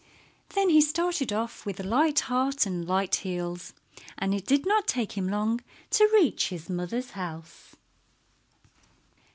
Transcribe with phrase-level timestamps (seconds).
[0.55, 3.71] Then he started off with a light heart and light heels,
[4.17, 7.75] and it did not take him long to reach his mother's house.